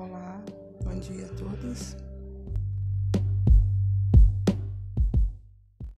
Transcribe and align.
Olá, 0.00 0.42
bom 0.82 0.98
dia 0.98 1.26
a 1.26 1.28
todos. 1.28 1.94